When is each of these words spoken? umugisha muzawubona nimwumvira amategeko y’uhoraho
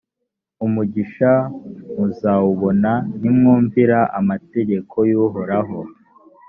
umugisha 0.65 1.31
muzawubona 1.95 2.91
nimwumvira 3.21 3.97
amategeko 4.19 4.95
y’uhoraho 5.09 5.79